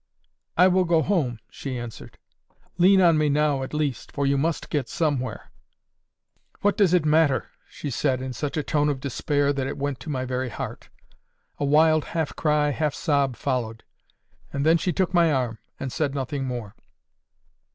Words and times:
"I 0.57 0.67
will 0.67 0.83
go 0.85 1.03
home," 1.03 1.37
she 1.47 1.77
answered. 1.77 2.17
"Lean 2.79 2.99
on 3.01 3.19
me 3.19 3.29
now, 3.29 3.61
at 3.61 3.71
least; 3.71 4.11
for 4.11 4.25
you 4.25 4.35
must 4.35 4.71
get 4.71 4.89
somewhere." 4.89 5.51
"What 6.61 6.75
does 6.75 6.91
it 6.95 7.05
matter?" 7.05 7.49
she 7.69 7.91
said, 7.91 8.19
in 8.19 8.33
such 8.33 8.57
a 8.57 8.63
tone 8.63 8.89
of 8.89 8.99
despair, 8.99 9.53
that 9.53 9.67
it 9.67 9.77
went 9.77 9.99
to 9.99 10.09
my 10.09 10.25
very 10.25 10.49
heart. 10.49 10.89
A 11.59 11.65
wild 11.65 12.03
half 12.17 12.35
cry, 12.35 12.71
half 12.71 12.95
sob 12.95 13.35
followed, 13.35 13.83
and 14.51 14.65
then 14.65 14.79
she 14.79 14.91
took 14.91 15.13
my 15.13 15.31
arm, 15.31 15.59
and 15.79 15.91
said 15.91 16.15
nothing 16.15 16.45
more. 16.45 16.75